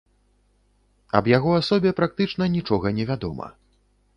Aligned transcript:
Аб 1.19 1.29
яго 1.37 1.51
асобе 1.61 1.89
практычна 1.99 2.43
нічога 2.55 2.87
не 3.01 3.05
вядома. 3.11 3.53